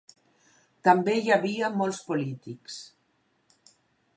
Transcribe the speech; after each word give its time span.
També 0.87 1.13
hi 1.19 1.29
havia 1.35 1.69
molts 1.81 1.99
polítics. 2.09 2.79